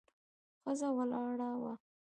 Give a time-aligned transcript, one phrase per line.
[0.61, 1.73] ښځه ولاړه وه.